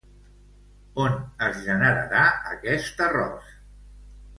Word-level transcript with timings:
On 1.03 1.19
es 1.49 1.61
generarà 1.67 2.25
aquest 2.57 3.09
arròs? 3.11 3.57